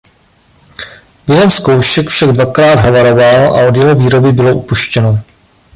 [1.27, 5.19] Během zkoušek však dvakrát havaroval a od jeho výroby bylo upuštěno.